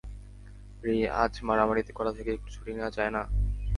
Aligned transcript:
রেই, 0.83 1.01
আজ 1.21 1.33
মারামারি 1.47 1.81
করা 1.91 2.11
থেকে 2.17 2.29
একটু 2.33 2.49
ছুটি 2.55 2.71
নেয়া 2.73 2.91
যায় 2.97 3.11
না? 3.15 3.21